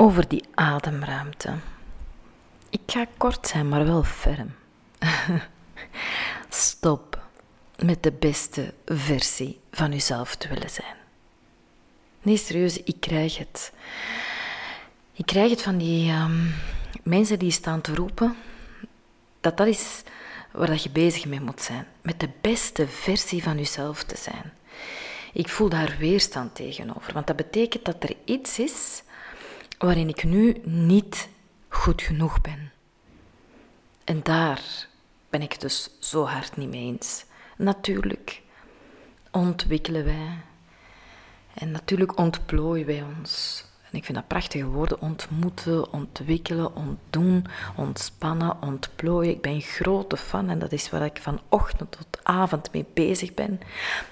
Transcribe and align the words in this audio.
Over 0.00 0.28
die 0.28 0.44
ademruimte. 0.54 1.54
Ik 2.70 2.80
ga 2.86 3.06
kort 3.16 3.46
zijn, 3.46 3.68
maar 3.68 3.84
wel 3.84 4.02
ferm. 4.02 4.54
Stop 6.48 7.22
met 7.78 8.02
de 8.02 8.12
beste 8.12 8.74
versie 8.86 9.60
van 9.70 9.92
uzelf 9.92 10.36
te 10.36 10.48
willen 10.48 10.70
zijn. 10.70 10.96
Nee, 12.22 12.36
serieus, 12.36 12.82
ik 12.82 12.96
krijg 13.00 13.38
het. 13.38 13.72
Ik 15.12 15.26
krijg 15.26 15.50
het 15.50 15.62
van 15.62 15.78
die 15.78 16.10
ehm, 16.10 16.46
mensen 17.02 17.38
die 17.38 17.50
staan 17.50 17.80
te 17.80 17.94
roepen 17.94 18.36
dat 19.40 19.56
dat 19.56 19.66
is 19.66 20.02
waar 20.52 20.66
dat 20.66 20.82
je 20.82 20.90
bezig 20.90 21.26
mee 21.26 21.40
moet 21.40 21.60
zijn. 21.60 21.86
Met 22.02 22.20
de 22.20 22.30
beste 22.40 22.88
versie 22.88 23.42
van 23.42 23.56
jezelf 23.56 24.04
te 24.04 24.16
zijn. 24.16 24.52
Ik 25.32 25.48
voel 25.48 25.68
daar 25.68 25.96
weerstand 25.98 26.54
tegenover, 26.54 27.12
want 27.12 27.26
dat 27.26 27.36
betekent 27.36 27.84
dat 27.84 28.02
er 28.02 28.14
iets 28.24 28.58
is 28.58 29.02
waarin 29.80 30.08
ik 30.08 30.24
nu 30.24 30.56
niet 30.64 31.28
goed 31.68 32.02
genoeg 32.02 32.40
ben. 32.40 32.72
En 34.04 34.20
daar 34.22 34.88
ben 35.30 35.42
ik 35.42 35.60
dus 35.60 35.90
zo 35.98 36.24
hard 36.24 36.56
niet 36.56 36.68
mee 36.68 36.86
eens. 36.86 37.24
Natuurlijk 37.56 38.42
ontwikkelen 39.30 40.04
wij 40.04 40.38
en 41.54 41.70
natuurlijk 41.70 42.18
ontplooien 42.18 42.86
wij 42.86 43.04
ons. 43.18 43.64
En 43.90 43.98
ik 43.98 44.04
vind 44.04 44.18
dat 44.18 44.26
prachtige 44.26 44.64
woorden: 44.64 45.00
ontmoeten, 45.00 45.92
ontwikkelen, 45.92 46.76
ontdoen, 46.76 47.46
ontspannen, 47.76 48.62
ontplooien. 48.62 49.32
Ik 49.32 49.42
ben 49.42 49.60
grote 49.60 50.16
fan 50.16 50.48
en 50.48 50.58
dat 50.58 50.72
is 50.72 50.90
waar 50.90 51.04
ik 51.04 51.18
van 51.20 51.40
ochtend 51.48 51.90
tot 51.90 52.20
avond 52.22 52.72
mee 52.72 52.86
bezig 52.94 53.34
ben. 53.34 53.60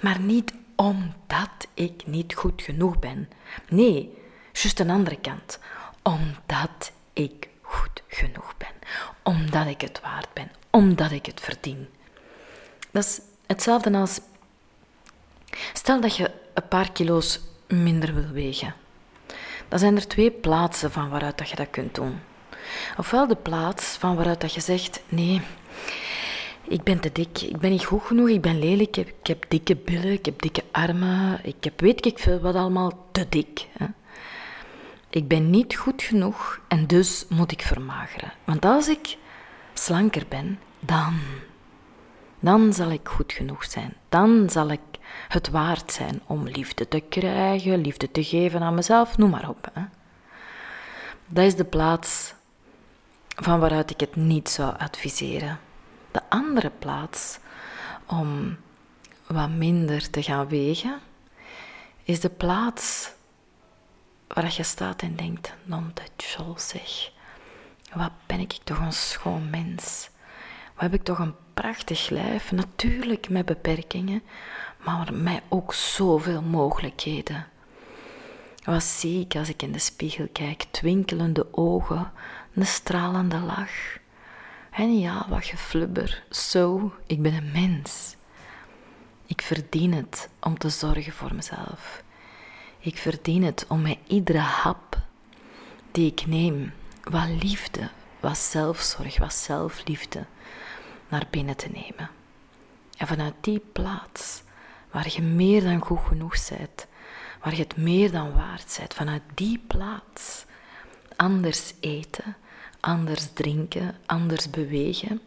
Maar 0.00 0.20
niet 0.20 0.52
omdat 0.76 1.68
ik 1.74 2.06
niet 2.06 2.34
goed 2.34 2.62
genoeg 2.62 2.98
ben. 2.98 3.28
Nee, 3.68 4.17
juist 4.62 4.80
een 4.80 4.90
andere 4.90 5.18
kant. 5.20 5.58
Omdat 6.02 6.92
ik 7.12 7.48
goed 7.62 8.02
genoeg 8.08 8.56
ben. 8.56 8.72
Omdat 9.22 9.66
ik 9.66 9.80
het 9.80 10.00
waard 10.00 10.32
ben. 10.32 10.50
Omdat 10.70 11.10
ik 11.10 11.26
het 11.26 11.40
verdien. 11.40 11.88
Dat 12.90 13.04
is 13.04 13.20
hetzelfde 13.46 13.96
als. 13.96 14.20
Stel 15.72 16.00
dat 16.00 16.16
je 16.16 16.30
een 16.54 16.68
paar 16.68 16.92
kilo's 16.92 17.40
minder 17.66 18.14
wil 18.14 18.30
wegen. 18.30 18.74
Dan 19.68 19.78
zijn 19.78 19.96
er 19.96 20.08
twee 20.08 20.30
plaatsen 20.30 20.92
van 20.92 21.08
waaruit 21.08 21.38
dat 21.38 21.48
je 21.48 21.56
dat 21.56 21.70
kunt 21.70 21.94
doen. 21.94 22.20
Ofwel 22.96 23.26
de 23.26 23.36
plaats 23.36 23.84
van 23.84 24.16
waaruit 24.16 24.40
dat 24.40 24.54
je 24.54 24.60
zegt: 24.60 25.00
nee, 25.08 25.42
ik 26.62 26.82
ben 26.82 27.00
te 27.00 27.12
dik, 27.12 27.40
ik 27.40 27.58
ben 27.58 27.70
niet 27.70 27.84
goed 27.84 28.02
genoeg, 28.02 28.28
ik 28.28 28.40
ben 28.40 28.58
lelijk, 28.58 28.96
ik 28.96 29.06
heb, 29.06 29.08
ik 29.08 29.26
heb 29.26 29.44
dikke 29.48 29.76
billen, 29.76 30.12
ik 30.12 30.24
heb 30.24 30.42
dikke 30.42 30.62
armen, 30.70 31.40
ik 31.42 31.64
heb 31.64 31.80
weet 31.80 32.06
ik 32.06 32.18
veel 32.18 32.40
wat 32.40 32.54
allemaal 32.54 33.06
te 33.12 33.26
dik. 33.28 33.66
Hè. 33.78 33.86
Ik 35.18 35.28
ben 35.28 35.50
niet 35.50 35.76
goed 35.76 36.02
genoeg 36.02 36.60
en 36.68 36.86
dus 36.86 37.24
moet 37.28 37.52
ik 37.52 37.62
vermageren. 37.62 38.32
Want 38.44 38.64
als 38.64 38.88
ik 38.88 39.16
slanker 39.74 40.24
ben, 40.28 40.58
dan, 40.80 41.18
dan 42.40 42.72
zal 42.72 42.90
ik 42.90 43.08
goed 43.08 43.32
genoeg 43.32 43.64
zijn. 43.64 43.94
Dan 44.08 44.50
zal 44.50 44.70
ik 44.70 44.80
het 45.28 45.50
waard 45.50 45.92
zijn 45.92 46.20
om 46.26 46.48
liefde 46.48 46.88
te 46.88 47.00
krijgen, 47.00 47.80
liefde 47.80 48.10
te 48.10 48.24
geven 48.24 48.62
aan 48.62 48.74
mezelf, 48.74 49.16
noem 49.16 49.30
maar 49.30 49.48
op. 49.48 49.70
Hè. 49.72 49.82
Dat 51.26 51.44
is 51.44 51.56
de 51.56 51.64
plaats 51.64 52.34
van 53.36 53.60
waaruit 53.60 53.90
ik 53.90 54.00
het 54.00 54.16
niet 54.16 54.48
zou 54.48 54.78
adviseren. 54.78 55.60
De 56.10 56.20
andere 56.28 56.70
plaats 56.78 57.38
om 58.06 58.56
wat 59.26 59.50
minder 59.50 60.10
te 60.10 60.22
gaan 60.22 60.48
wegen, 60.48 60.98
is 62.02 62.20
de 62.20 62.30
plaats 62.30 63.16
waar 64.28 64.54
je 64.56 64.62
staat 64.62 65.02
en 65.02 65.16
denkt, 65.16 65.54
non 65.64 65.90
de 65.94 66.52
zeg. 66.56 67.10
Wat 67.92 68.12
ben 68.26 68.40
ik 68.40 68.52
toch 68.64 68.78
een 68.78 68.92
schoon 68.92 69.50
mens. 69.50 70.10
Wat 70.74 70.82
heb 70.82 70.94
ik 70.94 71.02
toch 71.02 71.18
een 71.18 71.34
prachtig 71.54 72.08
lijf. 72.08 72.52
Natuurlijk 72.52 73.28
met 73.28 73.46
beperkingen, 73.46 74.22
maar 74.84 75.14
met 75.14 75.42
ook 75.48 75.74
zoveel 75.74 76.42
mogelijkheden. 76.42 77.46
Wat 78.64 78.82
zie 78.82 79.20
ik 79.20 79.36
als 79.36 79.48
ik 79.48 79.62
in 79.62 79.72
de 79.72 79.78
spiegel 79.78 80.28
kijk? 80.32 80.66
Twinkelende 80.70 81.46
ogen, 81.50 82.12
een 82.54 82.66
stralende 82.66 83.38
lach. 83.38 83.98
En 84.70 84.98
ja, 84.98 85.26
wat 85.28 85.44
geflubber. 85.44 86.22
Zo, 86.30 86.92
ik 87.06 87.22
ben 87.22 87.34
een 87.34 87.52
mens. 87.52 88.16
Ik 89.26 89.42
verdien 89.42 89.92
het 89.92 90.28
om 90.40 90.58
te 90.58 90.68
zorgen 90.68 91.12
voor 91.12 91.34
mezelf. 91.34 92.02
Ik 92.78 92.98
verdien 92.98 93.42
het 93.44 93.64
om 93.68 93.82
met 93.82 93.98
iedere 94.06 94.38
hap 94.38 94.98
die 95.92 96.10
ik 96.10 96.26
neem, 96.26 96.72
wat 97.02 97.28
liefde, 97.42 97.90
wat 98.20 98.38
zelfzorg, 98.38 99.18
wat 99.18 99.34
zelfliefde 99.34 100.24
naar 101.08 101.26
binnen 101.30 101.56
te 101.56 101.68
nemen. 101.72 102.10
En 102.96 103.06
vanuit 103.06 103.34
die 103.40 103.58
plaats, 103.72 104.42
waar 104.90 105.10
je 105.10 105.22
meer 105.22 105.62
dan 105.62 105.80
goed 105.80 106.00
genoeg 106.06 106.48
bent, 106.48 106.86
waar 107.42 107.54
je 107.54 107.62
het 107.62 107.76
meer 107.76 108.10
dan 108.10 108.34
waard 108.34 108.74
bent, 108.78 108.94
vanuit 108.94 109.22
die 109.34 109.58
plaats 109.66 110.44
anders 111.16 111.74
eten, 111.80 112.36
anders 112.80 113.28
drinken, 113.32 113.96
anders 114.06 114.50
bewegen, 114.50 115.20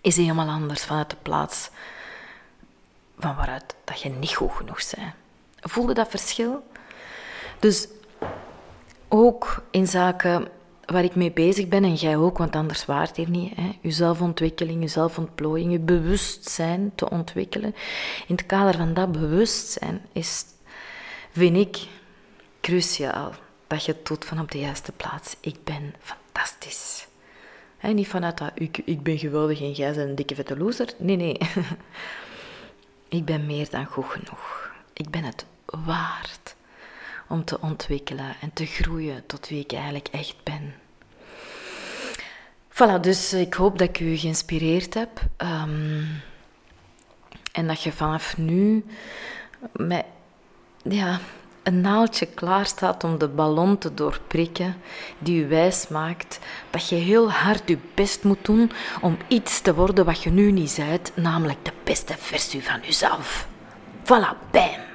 is 0.00 0.16
helemaal 0.16 0.48
anders 0.48 0.84
vanuit 0.84 1.10
de 1.10 1.16
plaats 1.22 1.70
van 3.18 3.36
waaruit 3.36 3.74
dat 3.84 4.00
je 4.00 4.08
niet 4.08 4.34
goed 4.34 4.52
genoeg 4.52 4.90
bent. 4.94 5.14
Voelde 5.68 5.94
dat 5.94 6.08
verschil? 6.08 6.66
Dus 7.58 7.88
ook 9.08 9.62
in 9.70 9.86
zaken 9.86 10.48
waar 10.84 11.04
ik 11.04 11.14
mee 11.14 11.32
bezig 11.32 11.68
ben, 11.68 11.84
en 11.84 11.94
jij 11.94 12.16
ook, 12.16 12.38
want 12.38 12.56
anders 12.56 12.84
waart 12.84 13.16
hier 13.16 13.30
niet, 13.30 13.56
hè, 13.56 13.78
je 13.80 13.90
zelfontwikkeling, 13.90 14.82
je 14.82 14.88
zelfontplooiing, 14.88 15.72
je 15.72 15.78
bewustzijn 15.78 16.92
te 16.94 17.10
ontwikkelen. 17.10 17.74
In 18.26 18.34
het 18.34 18.46
kader 18.46 18.76
van 18.76 18.94
dat 18.94 19.12
bewustzijn 19.12 20.00
is, 20.12 20.44
vind 21.30 21.56
ik, 21.56 21.86
cruciaal 22.60 23.32
dat 23.66 23.84
je 23.84 23.92
het 23.92 24.06
doet 24.06 24.24
van 24.24 24.40
op 24.40 24.50
de 24.50 24.58
juiste 24.58 24.92
plaats. 24.92 25.36
Ik 25.40 25.64
ben 25.64 25.94
fantastisch. 26.00 27.06
Niet 27.80 28.08
vanuit 28.08 28.38
dat 28.38 28.50
ik, 28.54 28.78
ik 28.84 29.02
ben 29.02 29.18
geweldig 29.18 29.60
en 29.60 29.72
jij 29.72 29.92
bent 29.92 30.08
een 30.08 30.14
dikke 30.14 30.34
vette 30.34 30.56
loser. 30.56 30.88
Nee, 30.98 31.16
nee. 31.16 31.38
ik 33.08 33.24
ben 33.24 33.46
meer 33.46 33.70
dan 33.70 33.84
goed 33.84 34.04
genoeg. 34.04 34.70
Ik 34.92 35.10
ben 35.10 35.24
het 35.24 35.46
waard 35.66 36.54
om 37.28 37.44
te 37.44 37.60
ontwikkelen 37.60 38.36
en 38.40 38.52
te 38.52 38.66
groeien 38.66 39.26
tot 39.26 39.48
wie 39.48 39.60
ik 39.60 39.72
eigenlijk 39.72 40.08
echt 40.08 40.36
ben. 40.42 40.74
Voilà, 42.70 43.00
dus 43.00 43.32
ik 43.32 43.54
hoop 43.54 43.78
dat 43.78 43.88
ik 43.88 44.00
u 44.00 44.16
geïnspireerd 44.16 44.94
heb. 44.94 45.20
Ehm, 45.36 46.04
en 47.52 47.66
dat 47.66 47.82
je 47.82 47.92
vanaf 47.92 48.36
nu 48.36 48.84
met 49.72 50.04
ja, 50.82 51.20
een 51.62 51.80
naaldje 51.80 52.26
klaar 52.26 52.66
staat 52.66 53.04
om 53.04 53.18
de 53.18 53.28
ballon 53.28 53.78
te 53.78 53.94
doorprikken 53.94 54.76
die 55.18 55.44
u 55.44 55.48
wijs 55.48 55.88
maakt 55.88 56.38
dat 56.70 56.88
je 56.88 56.94
heel 56.94 57.30
hard 57.30 57.68
je 57.68 57.78
best 57.94 58.24
moet 58.24 58.44
doen 58.44 58.70
om 59.00 59.16
iets 59.28 59.60
te 59.60 59.74
worden 59.74 60.04
wat 60.04 60.22
je 60.22 60.30
nu 60.30 60.52
niet 60.52 60.74
bent, 60.76 61.12
namelijk 61.14 61.64
de 61.64 61.72
beste 61.84 62.14
versie 62.18 62.64
van 62.64 62.80
jezelf. 62.82 63.48
Voilà, 64.04 64.50
bam! 64.50 64.85